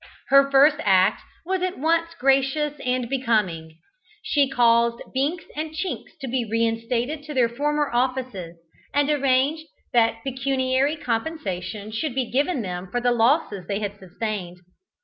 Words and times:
Her 0.29 0.49
first 0.49 0.77
act 0.79 1.21
was 1.45 1.61
at 1.61 1.77
once 1.77 2.15
gracious 2.19 2.73
and 2.83 3.07
becoming. 3.07 3.77
She 4.23 4.49
caused 4.49 4.99
Binks 5.13 5.45
and 5.55 5.75
Chinks 5.75 6.17
to 6.21 6.27
be 6.27 6.43
reinstated 6.43 7.29
in 7.29 7.35
their 7.35 7.47
former 7.47 7.91
offices, 7.93 8.55
and 8.95 9.11
arranged 9.11 9.67
that 9.93 10.23
pecuniary 10.23 10.95
compensation 10.95 11.91
should 11.91 12.15
be 12.15 12.31
given 12.31 12.63
them 12.63 12.87
for 12.89 12.99
the 12.99 13.11
losses 13.11 13.67
they 13.67 13.77
had 13.77 13.99
sustained. 13.99 14.57